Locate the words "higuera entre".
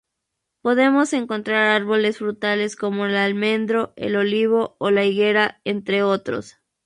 5.05-6.01